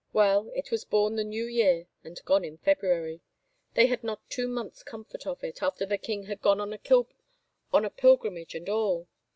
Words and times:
Well, 0.13 0.49
it 0.55 0.71
was 0.71 0.83
bom 0.83 1.15
the 1.15 1.23
New 1.23 1.45
Year 1.45 1.85
and 2.03 2.19
gone 2.25 2.43
in 2.43 2.57
February. 2.57 3.21
They 3.75 3.85
had 3.85 4.03
not 4.03 4.27
two 4.31 4.47
months' 4.47 4.81
com 4.81 5.05
fort 5.05 5.27
of 5.27 5.43
it— 5.43 5.61
after 5.61 5.85
the 5.85 5.99
king 5.99 6.23
had 6.23 6.41
gone 6.41 6.59
on 6.59 6.73
a 6.73 7.89
pilgrimage 7.91 8.55
and 8.55 8.67
all! 8.67 9.07